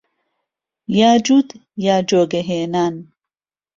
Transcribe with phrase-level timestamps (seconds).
[0.99, 1.49] یا جووت
[1.85, 2.95] یا جۆگە هێنان